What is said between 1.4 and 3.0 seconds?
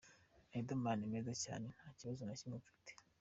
cyane nta kibazo na kimwe mfite.